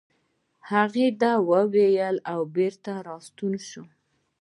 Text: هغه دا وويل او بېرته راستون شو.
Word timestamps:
هغه 0.71 1.05
دا 1.21 1.33
وويل 1.51 2.15
او 2.31 2.39
بېرته 2.55 2.91
راستون 3.07 3.53
شو. 3.69 3.83